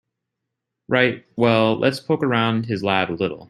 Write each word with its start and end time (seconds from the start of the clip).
Right, 0.87 1.23
well 1.35 1.75
let's 1.77 1.99
poke 1.99 2.23
around 2.23 2.65
his 2.65 2.83
lab 2.83 3.11
a 3.11 3.13
little. 3.13 3.39